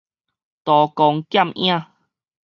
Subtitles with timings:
[0.63, 1.85] 刀光劍影